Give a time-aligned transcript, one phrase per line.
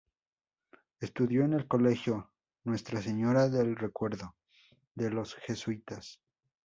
[0.99, 2.31] Estudió en el Colegio
[2.63, 4.35] Nuestra Señora del Recuerdo,
[4.95, 6.19] de los Jesuitas.